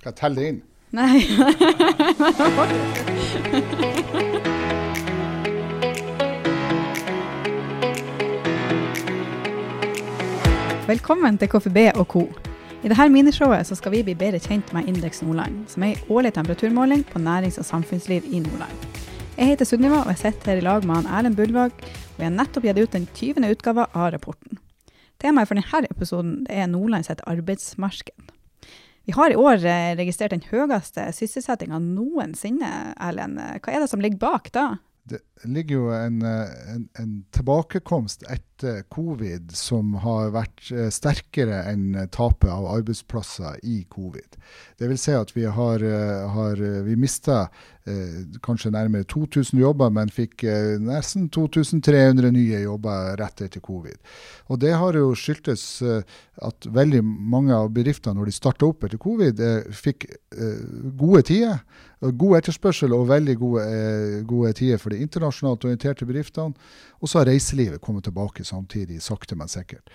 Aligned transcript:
Skal 0.00 0.10
jeg 0.10 0.16
telle 0.18 0.36
det 0.36 0.48
inn? 0.50 0.62
Nei. 0.94 1.22
Velkommen 10.84 11.38
til 11.40 11.48
KFB 11.48 11.78
og 11.94 12.06
co. 12.12 12.24
I 12.84 12.90
dette 12.90 13.06
minishowet 13.08 13.64
så 13.64 13.78
skal 13.78 13.94
vi 13.94 14.02
bli 14.04 14.16
bedre 14.18 14.42
kjent 14.42 14.74
med 14.76 14.90
Indeks 14.90 15.22
Nordland, 15.24 15.62
som 15.72 15.86
er 15.86 15.94
en 15.94 16.12
årlig 16.12 16.34
temperaturmåling 16.36 17.06
på 17.08 17.22
nærings- 17.22 17.58
og 17.62 17.64
samfunnsliv 17.64 18.26
i 18.28 18.42
Nordland. 18.44 18.84
Jeg 19.38 19.54
heter 19.54 19.64
Sunniva, 19.64 20.02
og 20.02 20.12
jeg 20.12 20.18
sitter 20.18 20.52
her 20.52 20.60
i 20.60 20.66
lag 20.66 20.84
med 20.84 21.00
han 21.00 21.06
Erlend 21.06 21.36
Bullvåg, 21.38 21.72
og 21.72 22.18
vi 22.18 22.26
har 22.26 22.34
nettopp 22.34 22.66
gitt 22.68 22.82
ut 22.82 22.92
den 22.98 23.08
20. 23.14 23.48
utgava 23.56 23.88
av 23.94 24.12
rapporten. 24.12 24.60
Temaet 25.22 25.48
for 25.48 25.56
denne 25.56 25.88
episoden 25.90 26.46
er 26.50 26.66
Nordland 26.68 27.06
sitt 27.08 27.24
arbeidsmarked. 27.26 28.33
Vi 29.04 29.12
har 29.12 29.30
i 29.30 29.36
år 29.36 29.64
eh, 29.64 29.92
registrert 29.98 30.32
den 30.32 30.46
høyeste 30.48 31.10
sysselsettinga 31.12 31.80
noensinne, 31.82 32.72
Erlend. 32.96 33.40
Hva 33.60 33.74
er 33.74 33.84
det 33.84 33.92
som 33.92 34.02
ligger 34.02 34.22
bak 34.22 34.48
da? 34.54 34.74
Det 35.04 35.18
ligger 35.44 35.76
jo 35.76 35.88
en, 35.92 36.22
eh, 36.24 36.54
en, 36.72 36.86
en 36.96 37.10
tilbakekomst 37.36 38.24
etter 38.32 38.80
covid 38.88 39.52
som 39.52 39.92
har 40.00 40.32
vært 40.32 40.70
eh, 40.72 40.88
sterkere 40.88 41.60
enn 41.68 42.06
tapet 42.08 42.48
av 42.48 42.70
arbeidsplasser 42.78 43.60
i 43.60 43.82
covid. 43.92 44.40
Det 44.80 44.88
vil 44.88 45.00
si 45.00 45.12
at 45.12 45.36
vi 45.36 45.44
har, 45.44 45.84
har 46.32 46.64
mista 46.96 47.44
kanskje 48.44 48.70
nærmere 48.72 49.04
2000 49.04 49.60
jobber, 49.60 49.90
men 49.92 50.08
fikk 50.12 50.44
eh, 50.48 50.76
nesten 50.80 51.28
2300 51.28 52.30
nye 52.32 52.62
jobber 52.62 53.12
rett 53.20 53.42
etter 53.44 53.60
covid. 53.60 53.98
Og 54.48 54.60
Det 54.60 54.72
har 54.72 54.96
jo 54.96 55.12
skyldtes 55.18 55.64
eh, 55.82 56.02
at 56.48 56.68
veldig 56.72 57.02
mange 57.04 57.52
av 57.54 57.68
bedriftene 57.76 58.16
når 58.16 58.30
de 58.30 58.36
starta 58.36 58.66
opp 58.66 58.86
etter 58.88 58.98
covid, 58.98 59.40
fikk 59.76 60.08
gode 60.98 61.22
tider. 61.28 61.60
God 62.00 62.40
etterspørsel 62.40 62.92
og 62.92 63.06
veldig 63.08 63.36
gode, 63.38 63.64
gode 64.28 64.52
tider 64.58 64.80
for 64.82 64.92
de 64.92 64.98
internasjonalt 65.04 65.64
orienterte 65.64 66.08
bedriftene. 66.08 66.56
Og 67.00 67.08
så 67.08 67.20
har 67.20 67.30
reiselivet 67.30 67.80
kommet 67.84 68.08
tilbake 68.08 68.44
samtidig, 68.44 69.00
sakte, 69.04 69.38
men 69.38 69.48
sikkert. 69.48 69.88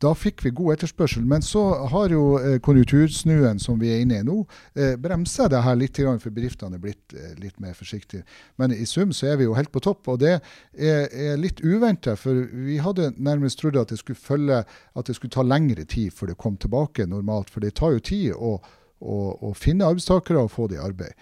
Da 0.00 0.14
fikk 0.16 0.40
vi 0.46 0.52
god 0.56 0.78
etterspørsel. 0.78 1.26
Men 1.28 1.42
så 1.44 1.62
har 1.92 2.12
jo 2.12 2.38
eh, 2.38 2.56
konjunktursnuen 2.64 3.60
som 3.60 3.76
vi 3.80 3.90
er 3.92 4.00
inne 4.00 4.22
i 4.22 4.24
nå, 4.24 4.38
eh, 4.72 4.94
bremsa 5.00 5.48
det 5.52 5.60
her 5.66 5.76
litt, 5.76 6.00
for 6.00 6.32
bedriftene 6.32 6.78
er 6.78 6.82
blitt 6.82 7.12
eh, 7.12 7.34
litt 7.40 7.60
mer 7.60 7.76
forsiktige. 7.76 8.24
Men 8.56 8.72
i 8.72 8.86
sum 8.88 9.12
så 9.16 9.28
er 9.28 9.36
vi 9.40 9.48
jo 9.48 9.56
helt 9.58 9.72
på 9.74 9.82
topp. 9.84 10.08
Og 10.08 10.22
det 10.22 10.38
er, 10.38 11.36
litt 11.36 11.60
uventa, 11.60 12.16
for 12.16 12.46
vi 12.64 12.78
hadde 12.80 13.12
nærmest 13.20 13.60
trodd 13.60 13.76
at 13.76 13.92
det 13.92 14.00
skulle 14.00 14.20
følge, 14.20 14.62
at 14.64 15.06
det 15.10 15.18
skulle 15.18 15.36
ta 15.36 15.44
lengre 15.44 15.84
tid 15.84 16.16
før 16.16 16.32
det 16.32 16.40
kom 16.40 16.56
tilbake 16.56 17.04
normalt. 17.04 17.52
For 17.52 17.60
det 17.60 17.74
tar 17.76 17.98
jo 17.98 18.04
tid 18.12 18.32
å, 18.32 18.56
å, 19.04 19.20
å 19.50 19.52
finne 19.58 19.84
arbeidstakere 19.84 20.46
og 20.46 20.54
få 20.54 20.70
det 20.70 20.80
i 20.80 20.84
arbeid. 20.86 21.12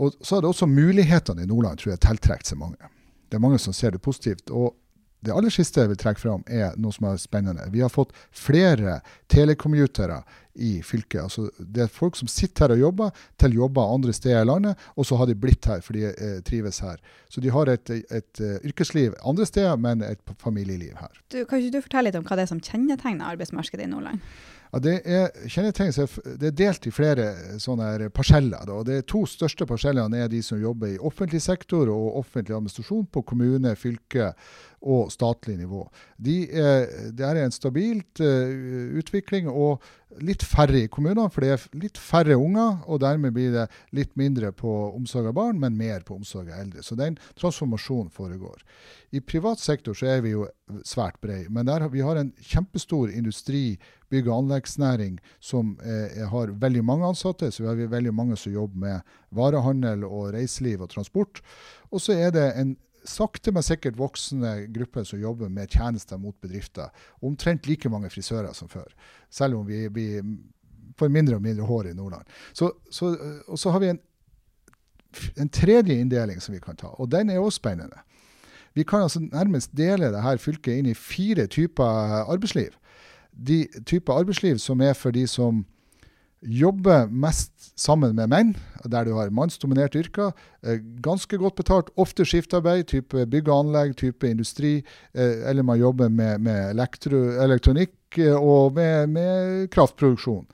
Og 0.00 0.16
så 0.24 0.38
er 0.38 0.46
det 0.46 0.54
også 0.54 0.70
mulighetene 0.70 1.44
i 1.44 1.50
Nordland 1.50 1.82
tror 1.82 1.92
jeg 1.92 2.06
tiltrukket 2.06 2.54
seg 2.54 2.62
mange. 2.62 2.94
Det 3.28 3.36
er 3.36 3.44
mange 3.44 3.60
som 3.60 3.76
ser 3.76 3.92
det 3.92 4.00
positivt. 4.00 4.48
og 4.48 4.79
det 5.20 5.32
aller 5.36 5.52
siste 5.52 5.82
jeg 5.82 5.90
vil 5.90 5.98
trekke 6.00 6.22
fram, 6.22 6.44
er 6.48 6.76
noe 6.80 6.94
som 6.96 7.10
er 7.10 7.18
spennende. 7.20 7.66
Vi 7.72 7.82
har 7.84 7.92
fått 7.92 8.14
flere 8.32 9.00
telekommutere 9.30 10.22
i 10.60 10.78
fylket. 10.84 11.20
Altså, 11.22 11.46
det 11.58 11.84
er 11.84 11.92
folk 11.92 12.16
som 12.18 12.28
sitter 12.30 12.66
her 12.66 12.74
og 12.76 12.80
jobber, 12.84 13.24
til 13.40 13.58
jobber 13.58 13.92
andre 13.94 14.14
steder 14.16 14.42
i 14.42 14.48
landet, 14.48 14.86
og 14.96 15.06
så 15.06 15.18
har 15.20 15.28
de 15.30 15.36
blitt 15.38 15.68
her 15.70 15.82
fordi 15.84 16.06
de 16.06 16.12
eh, 16.12 16.38
trives 16.46 16.80
her. 16.84 17.00
Så 17.28 17.44
de 17.44 17.52
har 17.52 17.70
et, 17.70 17.92
et, 17.94 18.14
et 18.16 18.42
uh, 18.42 18.56
yrkesliv 18.66 19.14
andre 19.24 19.46
steder, 19.46 19.76
men 19.80 20.02
et 20.04 20.34
familieliv 20.40 20.96
her. 21.00 21.20
Du, 21.32 21.42
kan 21.44 21.60
ikke 21.60 21.76
du 21.76 21.84
fortelle 21.84 22.08
litt 22.08 22.18
om 22.18 22.26
hva 22.26 22.40
det 22.40 22.48
er 22.48 22.54
som 22.54 22.64
kjennetegner 22.64 23.36
arbeidsmarkedet 23.36 23.86
i 23.86 23.92
Nordland? 23.92 24.24
Ja, 24.70 24.78
det 24.78 25.00
er 25.02 25.32
det 25.34 26.46
er 26.46 26.54
delt 26.54 26.86
i 26.86 26.92
flere 26.94 27.58
sånne 27.58 28.10
parseller. 28.14 28.62
Da. 28.68 28.82
De 28.86 29.00
to 29.02 29.24
største 29.26 29.66
parsellene 29.66 30.22
er 30.22 30.30
de 30.30 30.42
som 30.46 30.60
jobber 30.62 30.92
i 30.92 30.98
offentlig 30.98 31.42
sektor 31.42 31.90
og 31.90 32.20
offentlig 32.22 32.54
administrasjon 32.54 33.08
på 33.10 33.24
kommune, 33.26 33.74
fylke 33.76 34.30
og 34.80 35.10
statlig 35.12 35.58
nivå. 35.58 35.82
De 36.16 36.44
er, 36.46 36.86
det 37.12 37.26
er 37.26 37.42
en 37.42 37.52
stabilt 37.52 38.22
uh, 38.22 38.94
utvikling 39.00 39.50
og 39.50 39.82
litt 40.18 40.42
færre 40.42 40.82
i 40.82 40.88
kommunene, 40.90 41.28
for 41.30 41.44
det 41.44 41.50
er 41.54 41.64
litt 41.78 41.98
færre 42.00 42.36
unger. 42.38 42.80
og 42.90 43.00
Dermed 43.04 43.34
blir 43.36 43.52
det 43.54 43.66
litt 43.96 44.12
mindre 44.18 44.50
på 44.56 44.70
omsorg 44.96 45.30
av 45.30 45.36
barn, 45.38 45.60
men 45.62 45.78
mer 45.78 46.02
på 46.06 46.16
omsorg 46.18 46.50
av 46.50 46.64
eldre. 46.64 46.82
Så 46.82 46.98
den 46.98 47.18
transformasjonen 47.38 48.10
foregår. 48.14 48.64
I 49.14 49.22
privat 49.22 49.62
sektor 49.62 49.96
så 49.96 50.10
er 50.10 50.24
vi 50.26 50.34
jo 50.34 50.48
svært 50.86 51.20
brede, 51.22 51.50
men 51.50 51.66
der 51.66 51.86
vi 51.90 52.02
har 52.04 52.18
en 52.18 52.32
kjempestor 52.40 53.10
industri, 53.10 53.78
bygg- 54.10 54.28
og 54.28 54.44
anleggsnæring 54.44 55.18
som 55.38 55.76
eh, 55.86 56.26
har 56.26 56.54
veldig 56.58 56.84
mange 56.84 57.06
ansatte. 57.06 57.50
Så 57.50 57.62
vi 57.62 57.70
har 57.70 57.94
veldig 57.94 58.14
mange 58.14 58.38
som 58.38 58.52
jobber 58.52 58.86
med 58.86 59.16
varehandel 59.30 60.04
og 60.04 60.32
reiseliv 60.34 60.82
og 60.82 60.90
transport. 60.90 61.42
Og 61.90 62.02
så 62.02 62.18
er 62.18 62.34
det 62.34 62.48
en 62.58 62.76
sakte, 63.08 63.52
men 63.52 63.64
sikkert 63.64 63.98
voksende 63.98 64.66
gruppe 64.74 65.04
som 65.04 65.20
jobber 65.20 65.48
med 65.52 65.70
tjenester 65.70 66.18
mot 66.20 66.36
bedrifter. 66.40 66.90
Omtrent 67.22 67.66
like 67.68 67.88
mange 67.88 68.10
frisører 68.10 68.52
som 68.56 68.68
før, 68.68 68.88
selv 69.30 69.60
om 69.60 69.66
vi, 69.68 69.86
vi 69.88 70.06
får 70.98 71.12
mindre 71.12 71.38
og 71.38 71.42
mindre 71.42 71.66
hår 71.66 71.90
i 71.90 71.96
Nordland. 71.96 72.28
Så, 72.52 72.72
så, 72.90 73.14
og 73.48 73.58
så 73.58 73.72
har 73.74 73.82
vi 73.82 73.92
en, 73.94 74.00
en 75.40 75.48
tredje 75.48 75.96
inndeling 75.96 76.40
som 76.42 76.54
vi 76.54 76.62
kan 76.62 76.76
ta, 76.76 76.92
og 76.96 77.10
den 77.12 77.30
er 77.30 77.40
også 77.40 77.62
spennende. 77.62 78.04
Vi 78.74 78.84
kan 78.86 79.02
altså 79.02 79.20
nærmest 79.20 79.72
dele 79.76 80.12
dette 80.14 80.38
fylket 80.38 80.78
inn 80.78 80.86
i 80.86 80.94
fire 80.94 81.46
typer 81.50 82.22
arbeidsliv. 82.30 82.76
De 83.32 83.64
typer 83.86 84.14
arbeidsliv 84.14 84.58
som 84.58 84.80
er 84.80 84.94
for 84.94 85.10
de 85.10 85.26
som 85.26 85.64
jobber 86.40 87.08
mest 87.12 87.52
sammen 87.78 88.14
med 88.16 88.30
menn, 88.32 88.54
der 88.84 89.04
du 89.04 89.12
har 89.16 89.32
mannsdominerte 89.34 90.00
yrker. 90.00 90.32
Eh, 90.64 90.80
ganske 91.04 91.36
godt 91.36 91.58
betalt, 91.60 91.90
ofte 92.00 92.24
skiftarbeid, 92.24 92.86
type 92.88 93.26
bygg 93.28 93.48
og 93.48 93.66
anlegg, 93.66 93.96
type 94.00 94.28
industri. 94.28 94.78
Eh, 95.14 95.48
eller 95.50 95.62
man 95.66 95.80
jobber 95.80 96.08
med, 96.08 96.40
med 96.40 96.70
elektro, 96.70 97.20
elektronikk 97.44 98.18
eh, 98.18 98.36
og 98.36 98.74
med, 98.78 99.12
med 99.12 99.68
kraftproduksjon. 99.74 100.46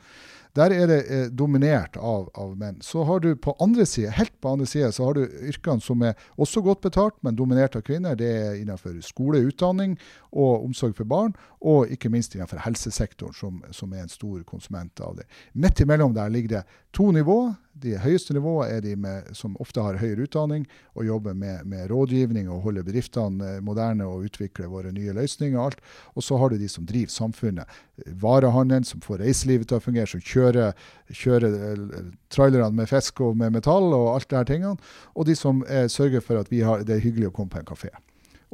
Der 0.56 0.72
er 0.72 0.86
det 0.88 1.00
eh, 1.12 1.26
dominert 1.28 1.98
av, 2.00 2.30
av, 2.34 2.54
menn. 2.56 2.78
Så 2.80 3.04
har 3.04 3.20
du 3.20 3.34
på 3.36 3.52
andre 3.60 3.84
side, 3.86 4.14
helt 4.16 4.32
på 4.40 4.54
andre 4.54 4.66
side 4.66 4.88
så 4.96 5.04
har 5.04 5.18
du 5.18 5.26
yrkene 5.50 5.84
som 5.84 6.00
er 6.06 6.16
også 6.40 6.62
godt 6.64 6.80
betalt, 6.86 7.18
men 7.26 7.36
dominert 7.36 7.76
av 7.76 7.84
kvinner. 7.84 8.16
Det 8.16 8.30
er 8.30 8.56
innenfor 8.62 8.96
skole, 9.04 9.42
utdanning 9.50 9.98
og 10.32 10.64
omsorg 10.64 10.96
for 10.96 11.08
barn, 11.08 11.36
og 11.60 11.92
ikke 11.92 12.10
minst 12.12 12.34
innenfor 12.36 12.64
helsesektoren, 12.64 13.36
som, 13.36 13.60
som 13.76 13.92
er 13.92 14.06
en 14.06 14.12
stor 14.12 14.40
konsument 14.48 15.04
av 15.04 15.20
det. 15.20 15.28
Midt 15.52 15.84
imellom 15.84 16.16
der 16.16 16.32
ligger 16.32 16.56
det 16.56 16.66
to 16.96 17.10
nivåer. 17.12 17.52
De 17.82 17.92
høyeste 18.00 18.32
nivåene 18.32 18.72
er 18.72 18.80
de 18.84 18.94
med, 18.96 19.26
som 19.36 19.56
ofte 19.60 19.82
har 19.84 19.98
høyere 20.00 20.24
utdanning 20.24 20.64
og 20.96 21.04
jobber 21.04 21.34
med, 21.36 21.66
med 21.68 21.90
rådgivning 21.90 22.48
og 22.48 22.62
holder 22.64 22.86
bedriftene 22.86 23.50
eh, 23.56 23.58
moderne 23.64 24.06
og 24.08 24.24
utvikler 24.30 24.70
våre 24.72 24.92
nye 24.96 25.12
løsninger. 25.16 25.58
og 25.58 25.66
alt. 25.66 25.82
Og 26.14 26.24
så 26.24 26.38
har 26.40 26.50
du 26.50 26.56
de 26.60 26.68
som 26.72 26.86
driver 26.88 27.12
samfunnet. 27.12 27.76
Varehandelen, 28.22 28.84
som 28.84 29.02
får 29.04 29.20
reiselivet 29.24 29.68
til 29.68 29.76
å 29.76 29.84
fungere, 29.84 30.08
som 30.08 30.24
kjører, 30.24 30.72
kjører 31.12 31.58
eh, 31.72 32.00
trailerne 32.32 32.72
med 32.80 32.88
fisk 32.88 33.20
og 33.20 33.36
med 33.36 33.52
metall 33.58 33.92
og 33.92 34.14
alt 34.14 34.30
det 34.30 34.40
her 34.40 34.50
tingene. 34.52 34.90
Og 35.14 35.28
de 35.28 35.36
som 35.36 35.60
eh, 35.68 35.86
sørger 35.92 36.24
for 36.24 36.40
at 36.40 36.52
har, 36.52 36.86
det 36.86 36.96
er 36.96 37.04
hyggelig 37.04 37.28
å 37.28 37.36
komme 37.36 37.52
på 37.52 37.60
en 37.60 37.68
kafé. 37.68 37.92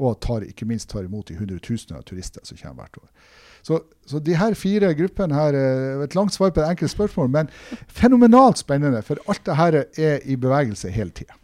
Og 0.02 0.18
tar, 0.24 0.42
ikke 0.48 0.66
minst 0.66 0.90
tar 0.90 1.06
imot 1.06 1.28
de 1.28 1.38
hundretusener 1.38 2.00
av 2.00 2.06
turister 2.08 2.42
som 2.48 2.58
kommer 2.58 2.82
hvert 2.82 3.02
år. 3.04 3.10
Så, 3.62 3.78
så, 4.06 4.18
de 4.18 4.34
her 4.36 4.56
fire 4.58 4.90
gruppene 4.98 5.36
her 5.38 5.58
er 5.58 6.02
et 6.02 6.16
langt 6.18 6.34
svar 6.34 6.50
på 6.50 6.62
et 6.62 6.72
enkelt 6.72 6.90
spørsmål, 6.90 7.30
men 7.30 7.52
fenomenalt 7.86 8.58
spennende. 8.62 9.02
For 9.06 9.22
alt 9.30 9.44
det 9.46 9.58
her 9.58 9.78
er 9.84 10.26
i 10.26 10.36
bevegelse 10.36 10.90
hele 10.90 11.14
tida. 11.14 11.38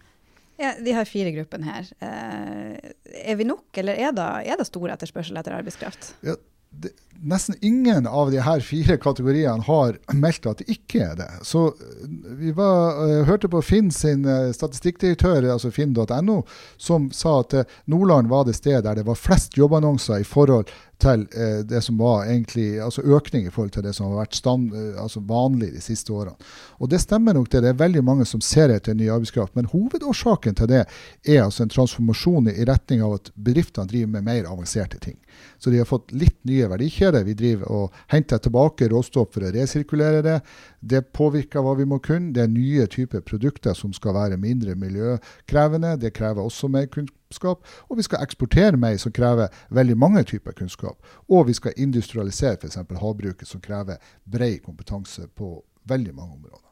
Ja, 0.59 0.73
de 0.83 0.95
her 0.95 1.07
fire 1.07 1.31
gruppene 1.37 1.71
her. 1.71 1.91
Eh, 2.03 2.95
er 3.31 3.39
vi 3.39 3.47
nok, 3.47 3.69
eller 3.79 3.95
er 3.95 4.15
det, 4.15 4.31
er 4.51 4.59
det 4.59 4.67
stor 4.67 4.91
etterspørsel 4.91 5.39
etter 5.39 5.55
arbeidskraft? 5.55 6.17
Ja, 6.27 6.35
det, 6.71 6.91
nesten 7.23 7.55
ingen 7.61 8.07
av 8.07 8.31
de 8.31 8.41
her 8.43 8.61
fire 8.61 8.97
kategoriene 9.01 9.63
har 9.67 9.97
meldt 10.15 10.47
at 10.47 10.61
det 10.61 10.69
ikke 10.75 11.01
er 11.07 11.15
det. 11.19 11.29
Så 11.47 11.69
eh, 11.73 12.11
vi 12.43 12.53
var, 12.55 12.99
uh, 12.99 13.23
hørte 13.27 13.51
på 13.51 13.63
Finn 13.65 13.91
sin 13.95 14.27
uh, 14.27 14.51
statistikkdirektør, 14.55 15.47
altså 15.55 15.73
finn.no, 15.75 16.41
som 16.77 17.09
sa 17.15 17.39
at 17.43 17.57
uh, 17.59 17.79
Nordland 17.91 18.31
var 18.31 18.47
det 18.47 18.59
stedet 18.59 18.85
der 18.87 19.01
det 19.01 19.07
var 19.09 19.19
flest 19.19 19.59
jobbannonser 19.59 20.23
i 20.23 20.29
forhold 20.29 20.71
til 20.99 21.27
eh, 21.39 21.61
det 21.69 21.81
som 21.85 21.99
var 21.99 22.27
egentlig, 22.27 22.81
altså 22.83 23.03
økning 23.03 23.47
i 23.47 23.53
forhold 23.55 23.71
til 23.77 23.85
det 23.87 23.95
som 23.95 24.09
har 24.09 24.25
vært 24.25 24.39
stand, 24.39 24.73
eh, 24.75 24.97
altså 25.03 25.23
vanlig 25.27 25.71
de 25.77 25.83
siste 25.83 26.13
årene. 26.13 26.35
Og 26.79 26.91
Det 26.91 27.01
stemmer 27.01 27.35
nok 27.35 27.51
det. 27.51 27.63
Det 27.63 27.71
er 27.71 27.85
veldig 27.85 28.03
mange 28.05 28.27
som 28.27 28.41
ser 28.41 28.73
etter 28.75 28.95
ny 28.95 29.09
arbeidskraft. 29.11 29.55
Men 29.57 29.71
hovedårsaken 29.71 30.59
til 30.59 30.71
det 30.73 30.85
er 31.27 31.45
altså 31.45 31.65
en 31.65 31.75
transformasjon 31.75 32.51
i 32.51 32.67
retning 32.67 33.03
av 33.03 33.19
at 33.21 33.31
bedriftene 33.35 33.91
driver 33.91 34.13
med 34.17 34.27
mer 34.27 34.51
avanserte 34.51 34.99
ting. 34.99 35.17
Så 35.59 35.71
de 35.71 35.79
har 35.79 35.87
fått 35.87 36.13
litt 36.13 36.39
nye 36.49 36.67
verdikjeder. 36.71 37.27
Vi 37.27 37.35
driver 37.39 37.71
og 37.71 38.03
henter 38.11 38.43
tilbake 38.43 38.89
råstoff 38.91 39.31
for 39.35 39.47
å 39.47 39.53
resirkulere 39.55 40.23
det. 40.27 40.41
Det 40.81 41.01
påvirker 41.13 41.65
hva 41.65 41.75
vi 41.79 41.87
må 41.89 41.99
kunne. 42.03 42.33
Det 42.35 42.45
er 42.45 42.53
nye 42.53 42.87
typer 42.91 43.25
produkter 43.27 43.75
som 43.75 43.93
skal 43.97 44.15
være 44.15 44.39
mindre 44.41 44.77
miljøkrevende. 44.79 45.97
Det 45.99 46.13
krever 46.15 46.45
også 46.45 46.71
mer 46.71 46.87
kunnskap. 46.93 47.67
Og 47.89 47.99
vi 47.99 48.07
skal 48.07 48.23
eksportere 48.23 48.79
mer, 48.79 48.97
som 48.97 49.13
krever 49.13 49.51
veldig 49.75 49.99
mange 49.99 50.23
typer 50.29 50.55
kunnskap. 50.59 51.03
Og 51.29 51.49
vi 51.49 51.57
skal 51.59 51.77
industrialisere 51.77 52.61
f.eks. 52.61 52.79
havbruket, 53.01 53.49
som 53.49 53.61
krever 53.61 53.99
bred 54.25 54.63
kompetanse 54.63 55.27
på 55.35 55.57
veldig 55.89 56.15
mange 56.15 56.39
områder. 56.39 56.65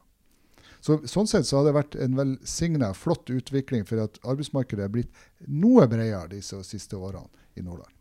Så, 0.79 1.01
sånn 1.09 1.27
sett 1.27 1.47
så 1.47 1.59
har 1.59 1.67
det 1.67 1.75
vært 1.75 1.95
en 1.99 2.15
velsigna, 2.15 2.93
flott 2.95 3.27
utvikling 3.33 3.83
for 3.87 4.05
at 4.05 4.19
arbeidsmarkedet 4.23 4.85
er 4.85 4.93
blitt 4.93 5.23
noe 5.49 5.87
bredere 5.89 6.29
disse 6.31 6.61
siste 6.63 6.95
årene 6.95 7.27
i 7.57 7.65
Nordland. 7.65 7.91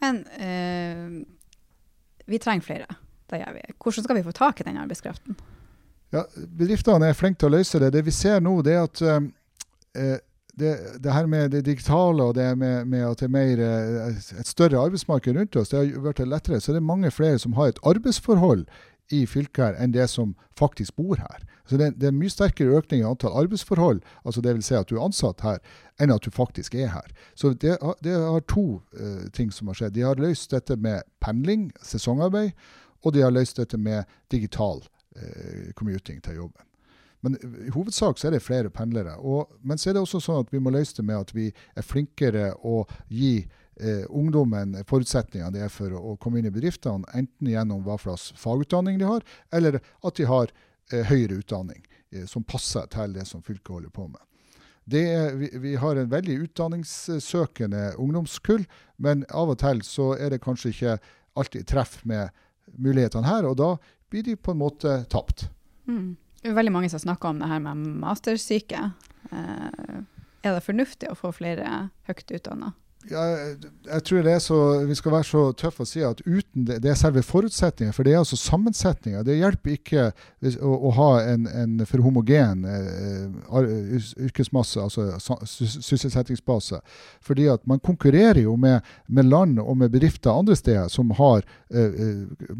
Men 0.00 0.20
øh, 0.38 1.16
vi 2.30 2.38
trenger 2.38 2.66
flere. 2.68 3.00
Det 3.30 3.38
gjør 3.40 3.56
vi. 3.56 3.66
Hvordan 3.78 4.06
skal 4.06 4.18
vi 4.18 4.26
få 4.26 4.34
tak 4.36 4.60
i 4.60 4.66
den 4.66 4.80
arbeidskraften? 4.80 5.36
Ja, 6.10 6.24
Bedriftene 6.58 7.10
er 7.10 7.18
flinke 7.18 7.38
til 7.42 7.52
å 7.52 7.58
løse 7.58 7.78
det. 7.82 7.92
Det 7.94 8.02
vi 8.06 8.14
ser 8.14 8.42
nå, 8.42 8.56
det 8.66 8.74
er 8.74 8.88
at 8.88 9.02
eh, 9.06 10.18
det, 10.58 10.72
det, 11.04 11.12
her 11.14 11.26
med 11.30 11.52
det 11.54 11.64
digitale 11.68 12.24
og 12.24 12.34
det 12.34 12.48
med, 12.58 12.84
med 12.90 13.06
at 13.06 13.22
det 13.22 13.28
er 13.28 13.34
mer, 13.34 13.62
eh, 13.62 14.18
et 14.40 14.50
større 14.50 14.80
arbeidsmarked 14.82 15.36
rundt 15.38 15.56
oss, 15.56 15.70
det 15.70 15.78
har 15.78 16.06
vært 16.08 16.24
lettere. 16.26 16.60
Så 16.60 16.74
det 16.74 16.82
er 16.82 16.88
mange 16.90 17.12
flere 17.14 17.38
som 17.38 17.54
har 17.58 17.70
et 17.70 17.82
arbeidsforhold 17.86 18.66
i 19.10 19.24
fylket 19.26 19.62
her 19.64 19.78
enn 19.82 19.94
det 19.94 20.06
som 20.10 20.34
faktisk 20.58 20.96
bor 20.98 21.18
her. 21.18 21.46
Så 21.66 21.78
det, 21.78 21.92
det 22.02 22.08
er 22.10 22.16
mye 22.16 22.30
sterkere 22.32 22.78
økning 22.78 23.02
i 23.02 23.06
antall 23.06 23.36
arbeidsforhold, 23.44 24.02
altså 24.24 24.42
dvs. 24.42 24.66
Si 24.66 24.76
at 24.78 24.90
du 24.90 24.96
er 24.96 25.06
ansatt 25.06 25.42
her, 25.46 25.58
enn 26.02 26.14
at 26.14 26.26
du 26.26 26.30
faktisk 26.34 26.74
er 26.74 26.90
her. 26.94 27.10
Så 27.38 27.52
det, 27.54 27.76
det 28.04 28.14
har 28.18 28.44
to 28.50 28.82
uh, 28.98 29.26
ting 29.34 29.52
som 29.54 29.70
har 29.70 29.78
skjedd. 29.78 29.94
De 29.94 30.06
har 30.06 30.18
løst 30.18 30.54
dette 30.54 30.78
med 30.78 31.06
pendling, 31.22 31.68
sesongarbeid, 31.82 32.54
og 33.04 33.14
de 33.14 33.22
har 33.24 33.32
løst 33.34 33.60
dette 33.60 33.78
med 33.80 34.08
digital 34.32 34.82
eh, 35.16 35.70
commuting 35.76 36.20
til 36.24 36.42
jobben. 36.42 36.66
Men 37.20 37.36
i 37.66 37.70
hovedsak 37.74 38.18
så 38.18 38.28
er 38.28 38.36
det 38.36 38.44
flere 38.44 38.70
pendlere. 38.72 39.16
Og, 39.18 39.50
men 39.60 39.78
så 39.78 39.90
er 39.90 39.96
det 39.96 40.04
også 40.04 40.22
sånn 40.24 40.40
at 40.44 40.52
vi 40.54 40.60
må 40.62 40.72
løse 40.72 40.96
det 40.96 41.04
med 41.08 41.20
at 41.20 41.34
vi 41.36 41.50
er 41.50 41.84
flinkere 41.84 42.46
å 42.64 42.86
gi 43.12 43.34
eh, 43.42 44.06
ungdommen 44.08 44.78
forutsetninger 44.88 45.52
det 45.52 45.66
er 45.66 45.72
for 45.72 45.92
å, 45.96 46.16
komme 46.20 46.40
inn 46.40 46.48
i 46.48 46.54
bedriftene, 46.54 47.04
enten 47.16 47.52
gjennom 47.52 47.84
hva 47.84 47.98
slags 48.00 48.30
fagutdanning 48.40 49.00
de 49.02 49.08
har, 49.08 49.26
eller 49.52 49.80
at 49.80 50.16
de 50.16 50.28
har 50.30 50.52
eh, 50.92 51.04
høyere 51.12 51.42
utdanning 51.42 51.84
eh, 52.14 52.24
som 52.30 52.46
passer 52.46 52.88
til 52.92 53.16
det 53.16 53.28
som 53.28 53.44
fylket 53.44 53.74
holder 53.76 53.94
på 53.94 54.08
med. 54.08 54.22
Er, 54.90 55.36
vi, 55.38 55.50
vi, 55.60 55.76
har 55.78 55.94
en 56.00 56.10
veldig 56.10 56.34
utdanningssøkende 56.48 57.92
ungdomskull, 58.00 58.64
men 58.98 59.22
av 59.28 59.52
og 59.52 59.60
til 59.60 59.84
så 59.86 60.14
er 60.16 60.32
det 60.32 60.40
kanskje 60.42 60.72
ikke 60.72 60.96
alltid 61.38 61.68
treff 61.70 62.00
med 62.08 62.32
mulighetene 62.78 63.26
her, 63.26 63.48
og 63.48 63.56
da 63.60 63.70
blir 64.10 64.26
de 64.26 64.36
på 64.36 64.54
en 64.54 64.60
måte 64.60 64.96
tapt. 65.12 65.48
Mm. 65.88 66.16
Veldig 66.42 66.72
mange 66.72 66.90
som 66.92 67.02
snakker 67.02 67.32
om 67.32 67.40
det 67.42 67.50
her 67.50 67.60
med 67.62 67.82
mastersyke. 68.00 68.90
Eh, 69.30 69.98
er 70.40 70.56
det 70.56 70.64
fornuftig 70.64 71.10
å 71.10 71.18
få 71.18 71.32
flere 71.36 71.90
høyt 72.08 72.32
utdanna? 72.32 72.72
Ja, 73.08 73.22
jeg 73.88 74.02
tror 74.04 74.22
det 74.22 74.32
er 74.34 74.42
så, 74.44 74.56
Vi 74.84 74.94
skal 74.94 75.12
være 75.14 75.24
så 75.24 75.42
tøffe 75.56 75.86
å 75.86 75.88
si 75.88 76.02
at 76.04 76.18
uten 76.26 76.66
det, 76.68 76.82
det 76.84 76.90
er 76.92 76.98
selve 77.00 77.22
forutsetningen. 77.24 77.94
For 77.96 78.04
det 78.04 78.12
er 78.12 78.18
altså 78.20 78.36
sammensetninger. 78.36 79.22
Det 79.24 79.38
hjelper 79.38 79.72
ikke 79.72 80.04
å, 80.60 80.74
å 80.74 80.92
ha 80.98 81.08
en, 81.32 81.46
en, 81.48 81.78
for 81.88 82.04
homogen 82.04 82.66
eh, 82.68 84.02
yrkesmasse, 84.26 84.84
altså 84.84 85.38
sysselsettingsbase. 85.80 86.82
Fordi 87.24 87.48
at 87.54 87.64
man 87.70 87.80
konkurrerer 87.80 88.42
jo 88.44 88.58
med, 88.60 88.84
med, 89.08 89.32
land 89.32 89.62
og 89.64 89.80
med 89.80 89.96
bedrifter 89.96 90.36
andre 90.36 90.58
steder 90.58 90.92
som 90.92 91.16
har 91.16 91.46
eh 91.70 91.98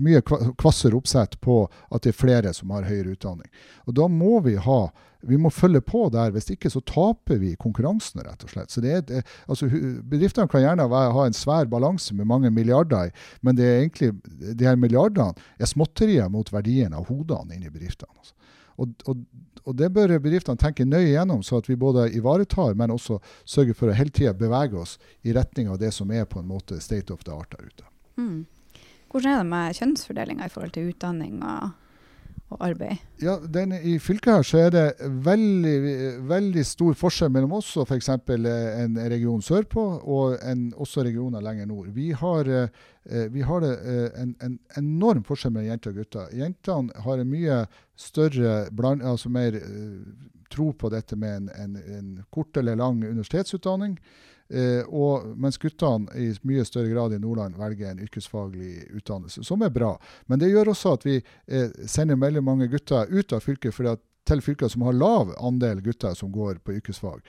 mye 0.01 0.21
kvassere 0.23 0.97
oppsett 0.97 1.37
på 1.43 1.63
at 1.91 2.03
det 2.05 2.15
er 2.15 2.17
flere 2.17 2.53
som 2.57 2.71
har 2.73 2.89
høyere 2.89 3.13
utdanning. 3.13 3.49
Og 3.87 3.97
da 3.99 4.09
må 4.09 4.39
vi 4.47 4.57
ha 4.57 4.81
vi 5.27 5.39
må 5.41 5.51
følge 5.53 5.83
på 5.85 6.07
der. 6.13 6.33
Hvis 6.35 6.51
ikke 6.55 6.71
så 6.73 6.83
taper 6.87 7.41
vi 7.43 7.55
konkurransen, 7.61 8.23
rett 8.25 8.45
og 8.47 8.53
slett. 8.53 8.73
Så 8.73 8.83
det 8.85 8.97
er, 8.97 9.23
altså, 9.51 9.69
bedriftene 10.11 10.51
kan 10.51 10.65
gjerne 10.65 10.89
ha 10.91 11.27
en 11.27 11.37
svær 11.37 11.69
balanse 11.71 12.17
med 12.17 12.29
mange 12.31 12.51
milliarder, 12.55 13.13
men 13.43 13.59
det 13.59 13.67
er 13.67 13.79
egentlig, 13.83 14.13
de 14.57 14.69
her 14.69 14.79
milliardene 14.81 15.37
er 15.59 15.71
småtterier 15.71 16.31
mot 16.33 16.53
verdien 16.53 16.97
av 16.97 17.09
hodene 17.11 17.57
inni 17.57 17.73
bedriftene. 17.73 18.13
Altså. 18.17 18.37
Og, 18.81 18.93
og, 19.11 19.25
og, 19.67 19.75
det 19.77 19.91
bør 19.93 20.15
bedriftene 20.23 20.61
tenke 20.61 20.87
nøye 20.89 21.11
gjennom, 21.11 21.43
så 21.45 21.61
at 21.61 21.69
vi 21.69 21.77
både 21.77 22.09
ivaretar, 22.17 22.73
men 22.79 22.95
også 22.95 23.19
sørger 23.45 23.77
for 23.77 23.93
å 23.93 23.97
hele 23.99 24.15
tida 24.15 24.33
bevege 24.37 24.79
oss 24.81 24.97
i 25.27 25.35
retning 25.37 25.69
av 25.69 25.81
det 25.83 25.93
som 25.93 26.11
er 26.15 26.25
på 26.29 26.41
en 26.41 26.49
måte 26.49 26.81
state 26.81 27.13
of 27.13 27.27
the 27.27 27.35
art 27.35 27.53
der 27.53 27.69
ute. 27.69 27.91
Mm. 28.17 28.47
Hvordan 29.11 29.33
er 29.33 29.43
det 29.43 29.51
med 29.51 29.77
kjønnsfordelinga 29.77 30.47
i 30.47 30.53
forhold 30.53 30.73
til 30.77 30.93
utdanning 30.93 31.41
og 31.43 31.73
og 32.51 32.63
arbeid? 32.67 32.99
Ja, 33.23 33.37
den, 33.39 33.73
I 33.73 33.97
fylket 34.03 34.33
her 34.33 34.47
så 34.47 34.61
er 34.65 34.73
det 34.75 34.85
veldig, 35.27 35.75
veldig 36.31 36.65
stor 36.67 36.97
forskjell 36.99 37.31
mellom 37.33 37.55
oss 37.61 37.71
og 37.79 37.87
f.eks. 37.87 38.11
Eh, 38.11 38.49
en 38.85 38.99
region 39.13 39.43
sørpå 39.45 39.85
og 40.01 40.39
en, 40.43 40.71
også 40.75 41.05
regioner 41.07 41.45
lenger 41.45 41.71
nord. 41.71 41.93
Vi 41.95 42.11
har, 42.17 42.51
eh, 42.51 43.29
vi 43.31 43.45
har 43.47 43.67
eh, 43.69 44.09
en, 44.23 44.35
en, 44.43 44.59
enorm 44.81 45.23
forskjell 45.27 45.55
mellom 45.55 45.71
jenter 45.71 45.95
og 45.95 46.03
gutter. 46.03 46.33
Jentene 46.37 47.05
har 47.07 47.23
en 47.23 47.31
mye 47.31 47.61
større, 48.01 48.65
bland, 48.75 49.05
altså 49.07 49.31
mer 49.31 49.59
tro 50.51 50.73
på 50.75 50.91
dette 50.91 51.17
med 51.17 51.53
en, 51.55 51.77
en 51.79 52.11
kort 52.35 52.57
eller 52.59 52.81
lang 52.81 52.99
universitetsutdanning. 53.05 53.99
Eh, 54.51 54.83
og, 54.89 55.31
mens 55.39 55.59
guttene 55.63 56.11
i 56.19 56.33
mye 56.49 56.65
større 56.67 56.91
grad 56.91 57.15
i 57.15 57.21
Nordland 57.23 57.59
velger 57.59 57.93
en 57.93 58.03
yrkesfaglig 58.03 58.89
utdannelse, 58.99 59.45
som 59.47 59.63
er 59.63 59.71
bra. 59.71 59.95
Men 60.27 60.43
det 60.43 60.51
gjør 60.51 60.73
også 60.73 60.97
at 60.99 61.07
vi 61.07 61.21
eh, 61.21 61.69
sender 61.87 62.19
veldig 62.19 62.43
mange 62.45 62.71
gutter 62.73 63.11
ut 63.11 63.37
av 63.37 63.45
fylket 63.47 63.77
fordi 63.77 63.95
at 63.95 64.07
til 64.31 64.43
fylker 64.45 64.69
som 64.71 64.85
har 64.85 64.95
lav 64.95 65.31
andel 65.41 65.81
gutter 65.83 66.15
som 66.15 66.31
går 66.33 66.61
på 66.65 66.75
yrkesfag. 66.77 67.23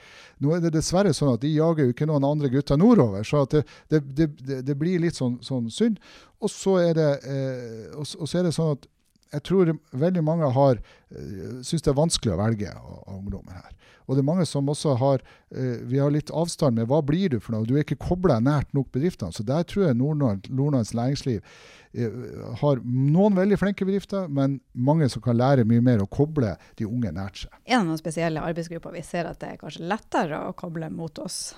Nå 0.44 0.52
er 0.54 0.60
det 0.62 0.74
dessverre 0.76 1.14
sånn 1.16 1.32
at 1.34 1.42
de 1.42 1.50
jager 1.50 1.88
jo 1.88 1.94
ikke 1.94 2.06
noen 2.06 2.26
andre 2.28 2.50
gutter 2.52 2.78
nordover, 2.78 3.24
så 3.26 3.44
det, 3.50 3.64
det, 3.90 4.02
det, 4.12 4.60
det, 4.68 4.76
blir 4.78 5.02
litt 5.02 5.18
sånn, 5.18 5.38
sånn 5.42 5.70
synd. 5.72 5.98
Og 6.42 6.52
så, 6.52 6.78
eh, 6.82 6.92
er 6.92 8.46
det 8.46 8.54
sånn 8.54 8.74
at 8.76 8.86
jeg 9.32 9.44
tror 9.48 9.72
veldig 9.96 10.22
mange 10.24 10.48
har 10.52 10.76
uh, 10.76 11.60
syns 11.64 11.84
det 11.84 11.88
er 11.88 11.96
vanskelig 11.96 12.34
å 12.34 12.40
velge 12.42 12.72
av 12.76 13.14
ungdommen 13.16 13.54
her. 13.56 13.70
Og 14.06 14.16
det 14.16 14.22
er 14.22 14.28
mange 14.28 14.46
som 14.48 14.68
også 14.68 14.96
har 15.00 15.22
uh, 15.22 15.78
Vi 15.88 16.00
har 16.02 16.12
litt 16.14 16.30
avstand 16.30 16.78
med 16.78 16.88
hva 16.90 17.02
blir 17.06 17.32
du 17.32 17.38
for 17.40 17.56
noe? 17.56 17.68
Du 17.68 17.76
er 17.76 17.86
ikke 17.86 18.00
kobla 18.02 18.40
nært 18.42 18.72
nok 18.76 18.90
bedriftene. 18.94 19.32
Så 19.34 19.46
der 19.46 19.66
tror 19.68 19.88
jeg 19.88 19.98
Nordlands 19.98 20.94
næringsliv 20.96 21.40
uh, 21.40 22.54
har 22.62 22.84
noen 22.84 23.38
veldig 23.38 23.58
flinke 23.60 23.88
bedrifter, 23.88 24.28
men 24.28 24.60
mange 24.72 25.10
som 25.12 25.24
kan 25.24 25.38
lære 25.38 25.66
mye 25.68 25.84
mer 25.84 26.04
å 26.04 26.10
koble 26.10 26.56
de 26.78 26.88
unge 26.88 27.12
nært 27.14 27.44
seg. 27.44 27.58
Er 27.66 27.78
det 27.80 27.90
noen 27.90 28.00
spesielle 28.00 28.44
arbeidsgrupper 28.44 28.94
vi 28.96 29.04
ser 29.06 29.30
at 29.30 29.42
det 29.42 29.54
er 29.54 29.60
kanskje 29.60 29.86
lettere 29.86 30.46
å 30.48 30.56
koble 30.58 30.90
mot 30.92 31.22
oss? 31.22 31.52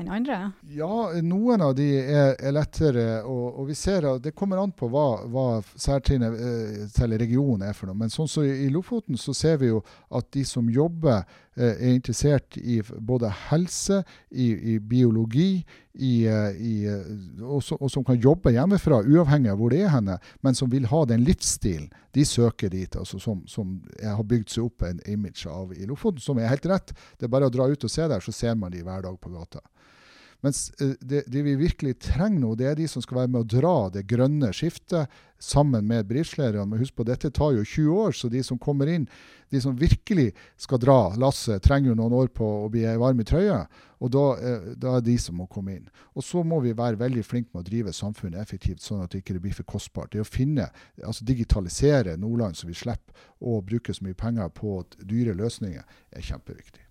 enn 0.00 0.08
andre? 0.12 0.38
Ja, 0.72 1.10
noen 1.22 1.62
av 1.64 1.74
de 1.78 1.86
er, 2.00 2.34
er 2.38 2.54
lettere. 2.56 3.06
Og, 3.28 3.60
og, 3.60 3.68
vi 3.68 3.76
ser 3.78 4.06
at 4.08 4.24
det 4.24 4.34
kommer 4.36 4.62
an 4.62 4.72
på 4.76 4.88
hva, 4.92 5.06
hva 5.30 5.46
særtrinnet 5.74 6.36
eh, 6.36 6.80
til 6.94 7.16
regionen 7.20 7.68
er 7.68 7.76
for 7.76 7.90
noe. 7.90 7.98
Men 8.00 8.12
sånn 8.12 8.28
som 8.30 8.44
så 8.44 8.46
i, 8.48 8.70
Lofoten 8.72 9.18
så 9.20 9.34
ser 9.36 9.60
vi 9.60 9.70
jo 9.70 9.82
at 10.16 10.30
de 10.34 10.44
som 10.48 10.68
jobber, 10.72 11.24
eh, 11.24 11.49
er 11.60 11.94
interessert 11.94 12.56
i 12.56 12.80
både 12.82 13.30
helse, 13.50 14.00
i, 14.30 14.48
i 14.74 14.78
biologi, 14.78 15.64
i, 15.94 16.12
eh, 16.26 16.56
i, 16.56 16.74
eh, 16.88 17.42
og, 17.42 17.62
så, 17.64 17.76
og, 17.80 17.90
som 17.92 18.04
kan 18.06 18.20
jobbe 18.20 18.52
hjemmefra, 18.54 19.02
uavhengig 19.04 19.52
av 19.52 19.60
hvor 19.60 19.74
det 19.74 19.82
er 19.84 19.92
henne, 19.94 20.18
men 20.44 20.56
som 20.56 20.70
vil 20.72 20.88
ha 20.90 21.02
den 21.10 21.24
livsstilen. 21.26 21.90
De 22.16 22.24
søker 22.26 22.72
dit, 22.72 22.96
altså 22.96 23.20
som, 23.22 23.42
som 23.50 23.76
har 24.02 24.24
bygd 24.26 24.54
seg 24.54 24.66
opp 24.66 24.86
en 24.88 25.02
image 25.10 25.46
av 25.50 25.74
i 25.76 25.86
Lofoten, 25.88 26.22
som 26.22 26.40
er 26.40 26.50
helt 26.50 26.66
rett. 26.70 26.94
Det 27.18 27.28
er 27.28 27.34
bare 27.34 27.50
å 27.50 27.54
dra 27.54 27.68
ut 27.70 27.86
og 27.86 27.92
se 27.92 28.08
der, 28.10 28.24
så 28.24 28.34
ser 28.34 28.56
man 28.58 28.74
de 28.74 28.82
hver 28.86 29.04
dag 29.06 29.20
på 29.20 29.32
gata. 29.34 29.62
Mens 30.44 30.70
eh, 30.80 30.94
det, 31.00 31.24
det, 31.26 31.42
vi 31.42 31.56
virkelig 31.60 31.98
trenger 32.00 32.40
nå, 32.40 32.54
det 32.56 32.70
er 32.70 32.78
de 32.78 32.88
som 32.88 33.04
skal 33.04 33.22
være 33.22 33.32
med 33.34 33.42
å 33.42 33.50
dra 33.58 33.74
det 33.92 34.06
grønne 34.08 34.52
skiftet 34.56 35.10
sammen 35.40 35.86
med 35.88 36.08
bedriftslederne. 36.08 36.66
Men 36.68 36.80
husk 36.80 36.96
på, 36.96 37.04
dette 37.08 37.30
tar 37.34 37.54
jo 37.56 37.64
20 37.64 38.00
år, 38.06 38.16
så 38.16 38.28
de 38.32 38.42
som 38.44 38.58
kommer 38.60 38.90
inn, 38.92 39.06
de 39.50 39.60
som 39.60 39.76
virkelig 39.76 40.30
skal 40.60 40.80
dra 40.80 40.98
lasset, 41.20 41.62
trenger 41.64 41.92
jo 41.92 41.98
noen 42.00 42.16
år 42.22 42.32
på 42.36 42.48
å 42.64 42.68
bli 42.72 42.84
varm 43.00 43.20
i 43.20 43.26
trøya. 43.28 43.62
Og 44.00 44.12
da, 44.14 44.26
eh, 44.40 44.68
da, 44.80 44.96
er 44.96 45.04
de 45.04 45.16
som 45.20 45.36
må 45.36 45.48
komme 45.50 45.76
inn. 45.76 45.88
Og 46.16 46.24
så 46.24 46.44
må 46.46 46.60
vi 46.64 46.76
være 46.76 47.00
veldig 47.00 47.24
flinke 47.26 47.52
med 47.52 47.64
å 47.64 47.70
drive 47.70 47.96
samfunnet 47.96 48.40
effektivt, 48.40 48.84
sånn 48.84 49.04
at 49.04 49.12
det 49.12 49.24
ikke 49.24 49.40
blir 49.40 49.56
for 49.56 49.68
kostbart. 49.68 50.12
Det 50.14 50.24
å 50.24 50.28
finne, 50.28 50.70
altså 51.04 51.26
digitalisere 51.28 52.16
Nordland 52.20 52.56
så 52.56 52.68
vi 52.68 52.76
slipper 52.76 53.28
å 53.40 53.60
bruke 53.64 53.92
så 53.92 54.04
mye 54.06 54.16
penger 54.16 54.48
på 54.56 54.80
dyre 55.04 55.36
løsninger, 55.36 55.84
er 56.16 56.24
kjempeviktig. 56.24 56.89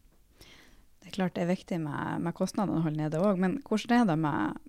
Det 1.10 1.16
er 1.16 1.24
klart 1.24 1.38
det 1.40 1.42
er 1.42 1.50
viktig 1.50 1.78
med, 1.82 2.20
med 2.22 2.36
kostnadene 2.38 2.78
å 2.78 2.84
holde 2.86 3.02
nede 3.02 3.18
òg, 3.18 3.40
men 3.42 3.56
hvordan 3.66 4.04
er 4.04 4.12
det 4.12 4.18
med 4.22 4.68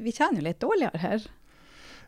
Vi 0.00 0.14
tjener 0.16 0.40
jo 0.40 0.44
litt 0.46 0.62
dårligere 0.62 1.00
her 1.02 1.26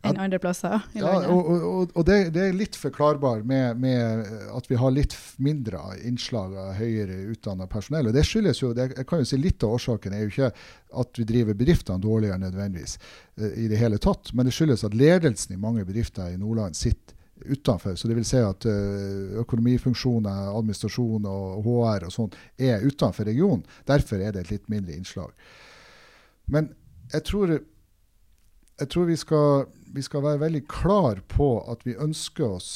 enn 0.00 0.16
andre 0.16 0.38
plasser 0.40 0.78
i 0.96 1.02
ja, 1.02 1.10
landet. 1.10 1.28
Og, 1.28 1.50
og, 1.50 1.90
og 1.92 2.06
det, 2.08 2.16
det, 2.32 2.46
er 2.46 2.56
litt 2.56 2.78
forklarbar 2.80 3.42
med, 3.44 3.82
med, 3.82 4.30
at 4.56 4.70
vi 4.70 4.78
har 4.80 4.94
litt 4.96 5.12
mindre 5.44 5.82
innslag 6.08 6.56
av 6.56 6.72
høyere 6.78 7.18
utdanna 7.34 7.68
personell. 7.68 8.08
Og 8.08 8.16
det 8.16 8.24
skyldes 8.24 8.62
jo, 8.62 8.72
det, 8.72 8.94
jeg 8.96 9.08
kan 9.10 9.20
jo 9.20 9.28
si 9.28 9.36
Litt 9.44 9.60
av 9.66 9.76
årsaken 9.76 10.16
er 10.16 10.24
jo 10.24 10.32
ikke 10.32 10.50
at 11.04 11.20
vi 11.20 11.28
driver 11.28 11.60
bedriftene 11.60 12.00
dårligere 12.00 12.40
nødvendigvis, 12.40 12.96
uh, 13.42 13.50
i 13.60 13.68
det 13.68 13.82
hele 13.82 14.00
tatt, 14.00 14.32
men 14.32 14.48
det 14.48 14.56
skyldes 14.56 14.88
at 14.88 14.96
ledelsen 14.96 15.52
i 15.52 15.60
mange 15.60 15.84
bedrifter 15.84 16.32
i 16.32 16.40
Nordland 16.40 16.80
sitter 16.80 17.19
utenfor. 17.46 17.96
Så 17.96 18.08
det 18.08 18.16
vil 18.18 18.26
si 18.26 18.40
at 18.42 18.66
eh, 18.68 19.34
økonomifunksjoner, 19.42 20.52
administrasjon 20.52 21.26
og 21.30 21.66
HR 21.66 22.06
og 22.08 22.14
sånt 22.14 22.38
er 22.60 22.84
utenfor 22.84 23.28
regionen. 23.28 23.64
Derfor 23.88 24.22
er 24.22 24.34
det 24.34 24.44
et 24.44 24.54
litt 24.54 24.70
mindre 24.72 24.96
innslag. 24.96 25.34
Men 26.50 26.72
jeg 27.12 27.26
tror, 27.26 27.56
jeg 28.80 28.88
tror 28.92 29.10
vi, 29.10 29.18
skal, 29.18 29.68
vi, 29.94 30.02
skal, 30.06 30.24
være 30.26 30.44
veldig 30.46 30.64
klar 30.70 31.22
på 31.28 31.52
at 31.70 31.84
vi 31.86 31.98
ønsker 31.98 32.46
oss 32.46 32.72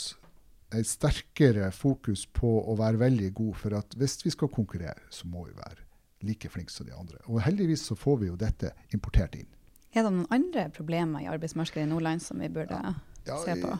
et 0.75 0.88
sterkere 0.90 1.71
fokus 1.75 2.25
på 2.26 2.50
å 2.66 2.75
være 2.78 3.02
veldig 3.04 3.33
god. 3.35 3.56
For 3.62 3.78
at 3.78 3.99
hvis 3.99 4.21
vi 4.25 4.35
skal 4.35 4.50
konkurrere, 4.52 5.02
så 5.11 5.30
må 5.30 5.47
vi 5.47 5.56
være 5.59 5.83
like 6.25 6.49
flinke 6.49 6.73
som 6.73 6.88
de 6.88 6.94
andre. 6.97 7.21
Og 7.28 7.42
heldigvis 7.44 7.85
så 7.90 7.97
får 7.99 8.23
vi 8.23 8.30
jo 8.30 8.38
dette 8.40 8.73
importert 8.97 9.37
inn. 9.38 9.50
Er 9.94 10.02
det 10.02 10.11
noen 10.11 10.30
andre 10.35 10.68
problemer 10.75 11.23
i 11.23 11.28
arbeidsmarkedet 11.30 11.85
i 11.85 11.90
Nordland 11.90 12.23
som 12.23 12.40
vi 12.42 12.49
burde 12.50 12.75
ja. 12.75 12.94
Ja, 13.28 13.37
se 13.44 13.54
på? 13.61 13.71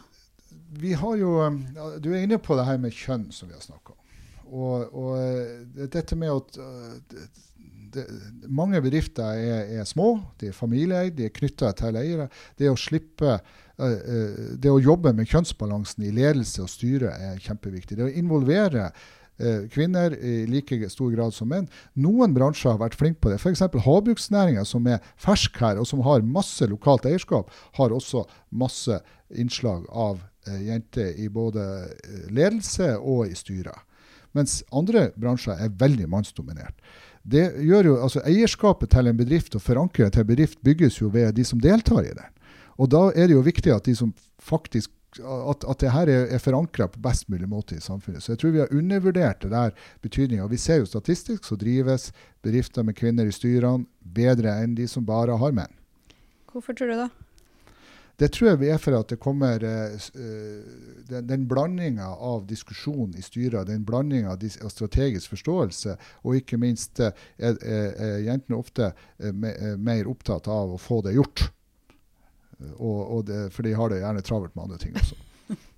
Vi 0.81 0.93
har 0.99 1.17
jo, 1.21 1.35
Du 2.03 2.13
er 2.13 2.25
inne 2.25 2.41
på 2.43 2.57
det 2.59 2.67
her 2.69 2.81
med 2.83 2.95
kjønn, 2.95 3.29
som 3.33 3.51
vi 3.51 3.57
har 3.57 3.65
snakka 3.65 3.95
om. 3.95 4.01
Og, 4.55 4.95
og, 4.95 5.13
eh, 5.19 5.87
dette 5.91 6.17
med 6.19 6.31
at 6.31 6.59
det, 7.11 7.27
det, 7.95 8.05
mange 8.49 8.81
bedrifter 8.83 9.39
er, 9.39 9.71
er, 9.81 9.85
små, 9.89 10.19
de 10.41 10.51
er 10.51 10.57
familieeid, 10.57 11.15
de 11.17 11.29
er 11.29 11.35
knytta 11.35 11.73
til 11.79 11.99
eiere. 11.99 12.29
Det 12.59 12.71
å 12.71 12.79
slippe 12.79 13.37
uh, 13.39 14.55
det 14.61 14.71
å 14.71 14.83
jobbe 14.83 15.15
med 15.17 15.31
kjønnsbalansen 15.31 16.07
i 16.07 16.13
ledelse 16.15 16.63
og 16.65 16.71
styre 16.73 17.15
er 17.15 17.43
kjempeviktig. 17.43 17.99
Det 17.99 18.09
å 18.09 18.15
involvere 18.21 18.91
kvinner 19.73 20.15
i 20.15 20.45
like 20.47 20.89
stor 20.93 21.11
grad 21.11 21.35
som 21.35 21.49
menn. 21.51 21.65
Noen 21.99 22.35
bransjer 22.37 22.75
har 22.75 22.83
vært 22.83 22.99
flinke 22.99 23.19
på 23.25 23.33
det. 23.33 23.41
F.eks. 23.41 23.65
havbruksnæringa, 23.87 24.63
som 24.69 24.87
er 24.87 25.03
fersk 25.21 25.59
her, 25.59 25.81
og 25.83 25.89
som 25.91 26.05
har 26.07 26.23
masse 26.23 26.67
lokalt 26.71 27.09
eierskap, 27.11 27.51
har 27.79 27.95
også 27.95 28.23
masse 28.55 29.01
innslag 29.35 29.89
av 29.91 30.21
uh, 30.23 30.61
jenter 30.63 31.19
i 31.19 31.27
både 31.33 31.65
ledelse 32.31 32.93
og 33.01 33.27
i 33.27 33.35
styret. 33.39 33.83
Mens 34.35 34.63
andre 34.75 35.09
bransjer 35.19 35.59
er 35.63 35.75
veldig 35.79 36.09
mannsdominert. 36.11 36.75
Det 37.25 37.45
gjør 37.65 37.89
jo, 37.89 37.95
altså 38.05 38.21
Eierskapet 38.29 38.91
til 38.93 39.09
en 39.09 39.17
bedrift 39.17 39.55
og 39.57 39.63
forankringen 39.65 40.13
til 40.13 40.25
en 40.25 40.29
bedrift 40.29 40.59
bygges 40.67 40.99
jo 41.01 41.09
ved 41.15 41.33
de 41.39 41.45
som 41.47 41.61
deltar 41.63 42.05
i 42.05 42.13
den. 42.13 42.31
Og 42.77 42.91
Da 42.91 43.07
er 43.15 43.29
det 43.29 43.37
jo 43.37 43.47
viktig 43.47 43.73
at 43.73 43.87
de 43.87 43.95
som 43.97 44.13
faktisk 44.43 44.91
at, 45.21 45.65
at 45.65 45.83
det 45.83 45.93
her 45.95 46.11
er, 46.11 46.27
er 46.35 46.43
forankra 46.43 46.89
på 46.91 47.03
best 47.05 47.29
mulig 47.33 47.49
måte 47.51 47.77
i 47.77 47.83
samfunnet. 47.83 48.23
Så 48.25 48.33
jeg 48.33 48.43
tror 48.43 48.55
vi 48.55 48.63
har 48.65 48.75
undervurdert 48.75 49.45
det 49.45 49.53
der 49.55 49.75
betydninga. 50.03 50.47
Vi 50.51 50.61
ser 50.61 50.83
jo 50.83 50.89
statistisk 50.91 51.45
så 51.47 51.59
drives 51.61 52.11
bedrifter 52.45 52.87
med 52.87 52.97
kvinner 52.99 53.29
i 53.29 53.35
styrene 53.35 53.87
bedre 54.01 54.57
enn 54.63 54.77
de 54.79 54.89
som 54.91 55.07
bare 55.07 55.37
har 55.41 55.55
menn. 55.57 55.73
Hvorfor 56.53 56.77
tror 56.77 56.93
du 56.93 56.99
det? 57.05 57.11
Det 58.15 58.29
tror 58.31 58.53
jeg 58.53 58.61
vi 58.61 58.69
er 58.71 58.79
for 58.79 58.95
at 58.95 59.11
det 59.11 59.19
kommer 59.19 59.59
uh, 59.59 59.95
Den, 61.09 61.27
den 61.27 61.49
blandinga 61.51 62.07
av 62.15 62.45
diskusjon 62.47 63.17
i 63.19 63.25
styret, 63.27 63.67
den 63.67 63.83
blandinga 63.85 64.37
av, 64.37 64.45
av, 64.63 64.71
strategisk 64.71 65.35
forståelse, 65.35 65.97
og 66.23 66.39
ikke 66.39 66.61
minst 66.63 67.03
uh, 67.03 67.11
er, 67.39 67.59
er, 67.59 68.21
jentene 68.29 68.61
ofte 68.61 68.93
me, 69.35 69.51
mer 69.77 70.07
opptatt 70.11 70.47
av 70.47 70.77
å 70.77 70.81
få 70.81 71.03
det 71.05 71.17
gjort. 71.19 71.49
Og, 72.77 73.01
og 73.19 73.27
det, 73.29 73.49
for 73.55 73.67
de 73.67 73.75
har 73.77 73.93
det 73.93 74.01
gjerne 74.03 74.25
travelt 74.25 74.55
med 74.55 74.67
andre 74.69 74.81
ting 74.83 74.97
også. 75.01 75.19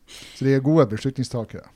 Så 0.07 0.47
de 0.47 0.53
er 0.55 0.63
gode 0.63 0.87
beslutningstakere. 0.93 1.67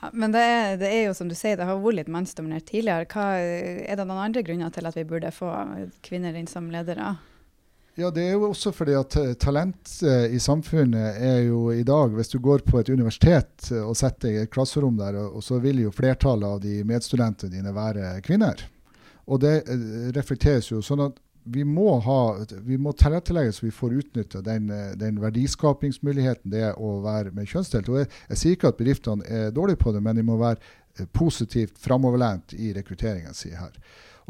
Ja, 0.00 0.10
men 0.12 0.32
det 0.32 0.40
er, 0.40 0.76
det 0.80 0.88
er, 0.88 1.00
jo 1.08 1.16
som 1.18 1.28
du 1.28 1.34
sier, 1.34 1.58
det 1.58 1.66
har 1.66 1.80
vært 1.82 1.98
litt 1.98 2.12
mannsdominert 2.12 2.68
tidligere. 2.70 3.08
Hva, 3.10 3.26
er 3.40 3.98
det 3.98 4.06
noen 4.06 4.22
andre 4.28 4.44
grunner 4.46 4.70
til 4.72 4.86
at 4.88 4.96
vi 4.96 5.04
burde 5.08 5.32
få 5.34 5.50
kvinner 6.06 6.38
inn 6.38 6.48
som 6.48 6.70
ledere? 6.72 7.16
Ja, 7.98 8.08
det 8.14 8.22
er 8.22 8.36
jo 8.38 8.48
også 8.48 8.70
fordi 8.72 8.94
at 8.96 9.16
eh, 9.18 9.32
talent 9.40 9.96
i 10.30 10.38
samfunnet 10.40 11.18
er 11.20 11.40
jo 11.48 11.66
i 11.74 11.82
dag 11.84 12.14
Hvis 12.14 12.30
du 12.32 12.38
går 12.40 12.62
på 12.64 12.78
et 12.78 12.88
universitet 12.88 13.66
eh, 13.74 13.82
og 13.82 13.98
setter 13.98 14.28
deg 14.28 14.36
i 14.36 14.42
et 14.46 14.52
klasserom 14.54 14.96
der, 14.96 15.18
og 15.26 15.42
så 15.44 15.58
vil 15.60 15.82
jo 15.82 15.92
flertallet 15.92 16.46
av 16.48 16.62
de 16.62 16.80
medstudentene 16.86 17.52
dine 17.52 17.74
være 17.76 18.14
kvinner. 18.24 18.62
Og 19.26 19.42
det 19.42 19.56
eh, 19.66 20.08
reflekteres 20.16 20.70
jo 20.70 20.80
sånn 20.84 21.08
at 21.10 21.18
vi 21.52 21.64
må, 21.66 21.96
ha, 22.04 22.18
vi 22.66 22.78
må 22.80 22.92
tilrettelegge 22.96 23.54
så 23.56 23.66
vi 23.66 23.72
får 23.74 23.96
utnytta 24.02 24.42
den, 24.46 24.68
den, 25.00 25.20
verdiskapingsmuligheten 25.22 26.52
det 26.52 26.62
er 26.70 26.78
å 26.78 26.98
være 27.04 27.34
med 27.36 27.48
kjønnsdelt. 27.50 27.90
Og 27.90 28.02
jeg, 28.02 28.10
jeg 28.30 28.42
sier 28.42 28.58
ikke 28.58 28.70
at 28.70 28.78
bedriftene 28.78 29.26
er 29.26 29.54
dårlige 29.54 29.82
på 29.82 29.94
det, 29.96 30.02
men 30.04 30.18
de 30.20 30.26
må 30.26 30.38
være 30.40 31.06
positivt 31.16 31.78
framoverlent 31.78 32.54
i 32.58 32.72
rekrutteringen 32.76 33.34
sin 33.36 33.56
her. 33.58 33.74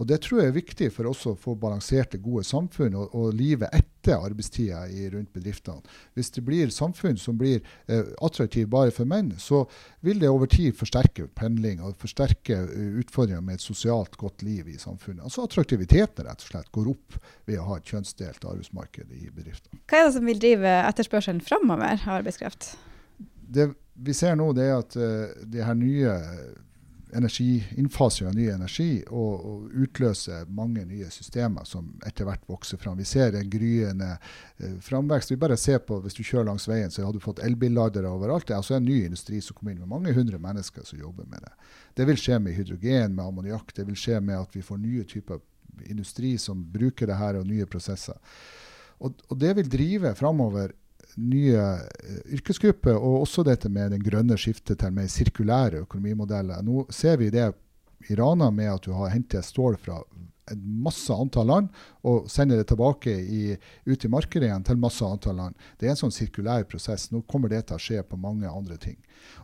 Og 0.00 0.06
Det 0.08 0.16
tror 0.24 0.40
jeg 0.40 0.48
er 0.48 0.56
viktig 0.56 0.86
for 0.94 1.10
oss 1.10 1.26
å 1.28 1.34
få 1.36 1.52
balanserte, 1.60 2.18
gode 2.24 2.46
samfunn 2.48 2.94
og, 2.96 3.12
og 3.12 3.34
livet 3.36 3.68
etter 3.76 4.16
arbeidstida 4.16 4.86
rundt 5.12 5.32
bedriftene. 5.34 5.84
Hvis 6.16 6.32
det 6.32 6.44
blir 6.46 6.72
samfunn 6.72 7.20
som 7.20 7.36
blir 7.36 7.60
eh, 7.84 8.08
attraktive 8.24 8.70
bare 8.72 8.94
for 8.96 9.08
menn, 9.08 9.34
så 9.36 9.66
vil 10.00 10.22
det 10.22 10.30
over 10.32 10.48
tid 10.48 10.72
forsterke 10.78 11.26
pendling 11.36 11.82
og 11.84 11.98
forsterke 12.00 12.56
uh, 12.70 12.96
utfordringer 13.02 13.44
med 13.44 13.58
et 13.58 13.64
sosialt 13.64 14.16
godt 14.20 14.40
liv 14.46 14.70
i 14.72 14.78
samfunnet. 14.80 15.26
Altså 15.28 15.44
Attraktiviteten 15.44 16.24
rett 16.24 16.46
og 16.46 16.54
slett 16.54 16.72
går 16.72 16.88
opp 16.94 17.20
ved 17.44 17.60
å 17.60 17.68
ha 17.68 17.76
et 17.76 17.92
kjønnsdelt 17.92 18.48
arbeidsmarked 18.48 19.12
i 19.12 19.28
bedriftene. 19.28 19.82
Hva 19.84 20.00
er 20.00 20.08
det 20.08 20.16
som 20.16 20.32
vil 20.32 20.40
drive 20.40 20.74
etterspørselen 20.88 21.44
framover 21.44 22.00
av 22.00 22.16
arbeidskraft? 22.22 22.72
Det 23.20 23.68
vi 24.00 24.16
ser 24.16 24.32
nå, 24.40 24.48
det 24.56 24.64
er 24.64 24.80
at 24.80 24.96
uh, 24.96 25.44
de 25.44 25.60
her 25.60 25.76
nye 25.76 26.16
energi, 27.16 27.64
innfasing 27.76 28.28
av 28.28 28.34
ny 28.34 28.46
energi 28.50 29.02
og, 29.08 29.46
og 29.46 29.74
utløse 29.84 30.44
mange 30.48 30.84
nye 30.88 31.08
systemer 31.12 31.66
som 31.68 31.88
etter 32.06 32.28
hvert 32.28 32.46
vokser 32.50 32.80
fram. 32.80 32.98
Vi 32.98 33.06
ser 33.08 33.36
en 33.36 33.50
gryende 33.50 34.10
eh, 34.14 34.76
framvekst. 34.84 35.32
Vi 35.32 35.40
bare 35.40 35.56
ser 35.60 35.82
på, 35.86 36.00
Hvis 36.04 36.16
du 36.18 36.22
kjører 36.22 36.50
langs 36.50 36.68
veien, 36.68 36.90
så 36.90 37.04
har 37.04 37.12
du 37.12 37.20
fått 37.22 37.42
elbilladere 37.44 38.10
overalt. 38.10 38.46
Det 38.48 38.54
er 38.54 38.62
altså 38.62 38.78
en 38.78 38.86
ny 38.88 39.02
industri 39.04 39.40
som 39.44 39.56
kommer 39.56 39.74
inn 39.74 39.82
med 39.82 39.92
mange 39.92 40.14
hundre 40.16 40.38
mennesker 40.38 40.86
som 40.86 41.00
jobber 41.00 41.28
med 41.30 41.44
det. 41.46 41.52
Det 41.94 42.08
vil 42.08 42.20
skje 42.20 42.38
med 42.38 42.56
hydrogen, 42.56 43.14
med 43.14 43.24
ammoniakk. 43.26 43.74
Det 43.76 43.86
vil 43.88 43.98
skje 43.98 44.20
med 44.20 44.38
at 44.40 44.56
vi 44.56 44.64
får 44.66 44.82
nye 44.82 45.06
typer 45.08 45.42
industri 45.86 46.36
som 46.38 46.62
bruker 46.72 47.08
det 47.08 47.18
her, 47.18 47.40
og 47.40 47.48
nye 47.48 47.66
prosesser. 47.70 48.18
Og, 49.00 49.16
og 49.28 49.38
det 49.40 49.54
vil 49.56 49.70
drive 49.72 50.14
framover 50.18 50.74
nye 51.16 51.56
eh, 51.56 52.20
yrkesgrupper, 52.36 52.96
og 52.96 53.24
også 53.24 53.44
dette 53.46 53.70
med 53.72 53.94
den 53.94 54.04
grønne 54.04 54.38
skiftet 54.40 54.80
til 54.80 54.94
mer 54.94 55.08
sirkulære 55.10 55.84
økonomimodeller. 55.86 56.62
Nå 56.66 56.86
ser 56.94 57.18
vi 57.20 57.30
det 57.34 57.50
i 58.08 58.16
Rana 58.18 58.50
med 58.54 58.70
at 58.72 58.86
du 58.86 58.94
har 58.96 59.12
hentet 59.12 59.44
stål 59.44 59.76
fra 59.80 60.00
et 60.50 60.64
masse 60.86 61.14
antall 61.14 61.48
land 61.50 61.68
og 62.06 62.28
sender 62.32 62.60
det 62.60 62.68
tilbake 62.70 63.12
i, 63.12 63.42
ut 63.86 64.04
i 64.04 64.10
markedet 64.12 64.48
igjen 64.48 64.66
til 64.66 64.80
masse 64.80 65.04
antall 65.04 65.38
land. 65.40 65.68
Det 65.78 65.88
er 65.88 65.94
en 65.94 66.02
sånn 66.04 66.14
sirkulær 66.14 66.66
prosess. 66.70 67.08
Nå 67.12 67.22
kommer 67.30 67.52
det 67.52 67.66
til 67.68 67.78
å 67.78 67.82
skje 67.82 68.04
på 68.06 68.18
mange 68.20 68.50
andre 68.50 68.78
ting. 68.80 68.98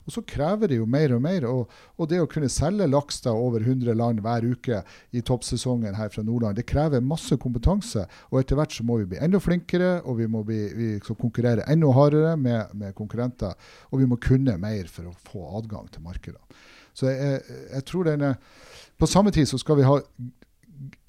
Og 0.06 0.12
Så 0.14 0.22
krever 0.26 0.70
det 0.70 0.78
jo 0.78 0.86
mer 0.88 1.12
og 1.16 1.22
mer. 1.24 1.46
Og, 1.50 1.72
og 1.98 2.08
det 2.10 2.20
å 2.22 2.28
kunne 2.30 2.50
selge 2.52 2.86
laks 2.88 3.20
til 3.24 3.36
over 3.36 3.64
100 3.64 3.96
land 3.98 4.22
hver 4.24 4.46
uke 4.46 4.82
i 5.12 5.22
toppsesongen 5.26 5.98
her 5.98 6.12
fra 6.12 6.24
Nordland, 6.26 6.58
det 6.58 6.68
krever 6.68 7.04
masse 7.04 7.36
kompetanse. 7.42 8.06
Og 8.30 8.40
etter 8.40 8.58
hvert 8.58 8.76
så 8.76 8.86
må 8.86 9.00
vi 9.02 9.10
bli 9.12 9.20
enda 9.22 9.40
flinkere, 9.42 9.98
og 10.04 10.20
vi 10.20 10.30
må 10.30 10.44
bli, 10.46 10.62
vi 10.76 10.88
konkurrere 11.08 11.66
enda 11.72 11.92
hardere 11.96 12.36
med, 12.40 12.72
med 12.74 12.96
konkurrenter. 12.98 13.56
Og 13.90 14.02
vi 14.02 14.08
må 14.10 14.20
kunne 14.22 14.56
mer 14.62 14.90
for 14.92 15.10
å 15.10 15.16
få 15.28 15.44
adgang 15.60 15.90
til 15.92 16.06
markedene. 16.06 16.42
Så 16.96 17.10
jeg, 17.12 17.40
jeg 17.74 17.84
tror 17.84 18.06
denne 18.08 18.36
På 18.96 19.04
samme 19.04 19.28
tid 19.28 19.44
så 19.44 19.58
skal 19.60 19.76
vi 19.76 19.84
ha 19.84 19.98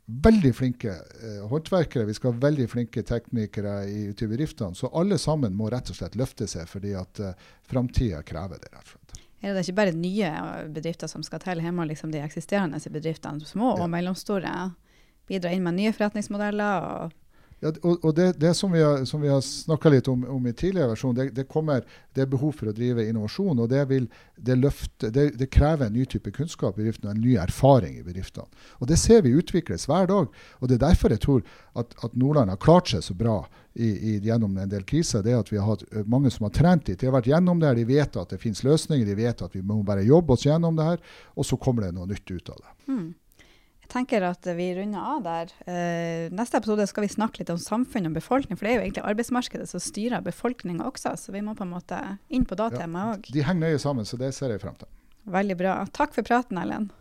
veldig 0.07 0.53
flinke 0.55 0.93
eh, 0.93 1.47
håndverkere, 1.49 2.05
vi 2.07 2.15
skal 2.15 2.31
ha 2.31 2.39
veldig 2.47 2.67
flinke 2.71 3.03
teknikere 3.03 3.81
i, 3.91 4.05
ute 4.11 4.25
i 4.25 4.31
bedriftene. 4.31 4.75
Så 4.75 4.87
alle 4.95 5.17
sammen 5.19 5.55
må 5.55 5.69
rett 5.71 5.91
og 5.91 5.99
slett 5.99 6.15
løfte 6.15 6.47
seg, 6.47 6.67
fordi 6.71 6.93
at 6.95 7.19
eh, 7.19 7.47
framtida 7.67 8.23
krever 8.27 8.61
det. 8.63 8.71
rett 8.71 8.83
og 8.85 8.93
slett. 8.95 9.23
Er 9.43 9.53
det 9.53 9.67
ikke 9.67 9.77
bare 9.77 9.93
nye 9.93 10.31
bedrifter 10.73 11.11
som 11.11 11.23
skal 11.23 11.43
til? 11.43 11.61
hjemme, 11.61 11.85
liksom 11.85 12.11
de 12.11 12.23
eksisterende 12.23 12.79
bedriftene, 12.89 13.45
små 13.45 13.75
og 13.75 13.83
ja. 13.85 13.91
mellomstore, 13.93 14.53
bidra 15.29 15.51
inn 15.53 15.65
med 15.67 15.77
nye 15.77 15.93
forretningsmodeller? 15.93 16.87
og 16.87 17.15
ja, 17.59 17.71
og, 17.81 18.03
og 18.05 18.13
det, 18.15 18.27
det, 18.37 18.53
som 18.53 18.71
vi 18.71 18.83
har, 18.85 19.01
som 19.09 19.23
har 19.25 19.39
snakka 19.41 19.89
litt 19.89 20.07
om, 20.11 20.21
om, 20.29 20.47
i 20.47 20.53
tidligere 20.53 20.91
versjon, 20.91 21.15
det, 21.17 21.31
det, 21.33 21.47
kommer, 21.49 21.81
det 22.13 22.21
er 22.21 22.29
behov 22.29 22.53
for 22.59 22.69
å 22.69 22.73
drive 22.75 23.07
innovasjon. 23.09 23.57
og 23.63 23.71
Det, 23.71 23.81
vil, 23.89 24.05
det, 24.35 24.59
løfte, 24.61 25.09
det, 25.09 25.49
krever 25.53 25.87
en 25.87 25.97
ny 25.97 26.05
type 26.05 26.31
kunnskap 26.35 26.77
i 26.77 26.83
bedriften 26.83 27.09
og 27.09 27.15
en 27.15 27.23
ny 27.23 27.33
erfaring 27.41 27.97
i 27.97 28.05
bedriftene. 28.05 28.45
Og 28.77 28.91
Det 28.91 28.99
ser 29.01 29.25
vi 29.25 29.33
utvikles 29.33 29.87
hver 29.89 30.05
dag. 30.11 30.29
og 30.29 30.69
Det 30.69 30.77
er 30.77 30.85
derfor 30.85 31.15
jeg 31.15 31.25
tror 31.25 31.41
at, 31.73 31.97
at 32.05 32.13
Nordland 32.13 32.53
har 32.53 32.61
klart 32.61 32.93
seg 32.93 33.01
så 33.01 33.17
bra 33.17 33.39
i, 33.73 33.89
i, 33.89 34.15
gjennom 34.21 34.53
en 34.53 34.69
del 34.69 34.85
kriser. 34.85 35.25
det 35.25 35.33
er 35.33 35.41
at 35.41 35.51
Vi 35.51 35.57
har 35.57 35.73
hatt 35.73 35.85
mange 36.05 36.29
som 36.29 36.45
har 36.45 36.53
trent 36.53 36.85
dit. 36.85 36.99
De 36.99 37.09
har 37.09 37.17
vært 37.17 37.33
gjennom 37.33 37.59
det 37.59 37.73
de 37.81 37.89
vet 37.89 38.21
at 38.21 38.29
det 38.29 38.41
finnes 38.43 38.61
løsninger, 38.63 39.05
de 39.05 39.17
vet 39.17 39.41
at 39.41 39.55
vi 39.57 39.65
må 39.65 39.81
bare 39.81 40.05
jobbe 40.05 40.37
oss 40.37 40.45
gjennom 40.45 40.77
det 40.77 40.91
her, 40.93 41.07
og 41.33 41.45
så 41.45 41.57
kommer 41.57 41.87
det 41.87 41.95
noe 41.97 42.05
nytt 42.05 42.29
ut 42.29 42.53
av 42.53 42.61
det. 42.61 42.77
Mm 42.85 43.15
tenker 43.91 44.25
at 44.27 44.48
vi 44.58 44.70
runder 44.77 45.12
av 45.13 45.24
der. 45.25 45.53
Uh, 45.67 46.27
neste 46.36 46.60
episode 46.60 46.88
skal 46.89 47.06
vi 47.06 47.12
snakke 47.13 47.41
litt 47.41 47.53
om 47.53 47.62
samfunn 47.62 48.10
og 48.10 48.17
befolkning, 48.17 48.60
for 48.60 48.67
det 48.67 48.74
er 48.74 48.79
jo 48.79 48.86
egentlig 48.88 49.06
arbeidsmarkedet 49.13 49.70
som 49.72 49.84
styrer 49.84 50.25
befolkninga 50.25 50.88
også, 50.88 51.15
så 51.20 51.36
vi 51.36 51.44
må 51.46 51.56
på 51.58 51.67
en 51.67 51.74
måte 51.75 52.01
inn 52.29 52.48
på 52.48 52.60
det 52.60 52.74
temaet 52.77 53.17
òg. 53.17 53.32
De 53.34 53.46
henger 53.48 53.67
nøye 53.67 53.84
sammen, 53.84 54.08
så 54.08 54.20
det 54.20 54.34
ser 54.38 54.56
jeg 54.56 54.63
frem 54.63 54.77
til. 54.79 54.91
Veldig 55.27 55.58
bra. 55.60 55.79
Takk 55.91 56.15
for 56.15 56.27
praten, 56.27 56.60
Ellen. 56.62 56.91